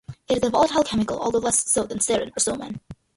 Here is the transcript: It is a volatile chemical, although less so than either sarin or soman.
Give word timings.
It 0.27 0.37
is 0.37 0.43
a 0.43 0.49
volatile 0.49 0.83
chemical, 0.83 1.19
although 1.19 1.37
less 1.37 1.69
so 1.69 1.83
than 1.83 1.99
either 1.99 2.25
sarin 2.25 2.29
or 2.29 2.39
soman. 2.39 2.79